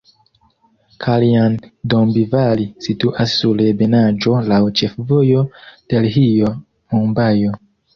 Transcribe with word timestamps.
Kaljan-Dombivali 1.05 2.67
situas 2.87 3.37
sur 3.45 3.63
ebenaĵo 3.69 4.37
laŭ 4.51 4.61
ĉefvojo 4.83 5.49
Delhio-Mumbajo. 5.95 7.59